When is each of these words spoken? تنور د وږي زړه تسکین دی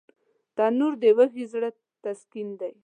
تنور 0.55 0.93
د 1.03 1.03
وږي 1.17 1.45
زړه 1.53 1.69
تسکین 2.03 2.49
دی 2.59 2.73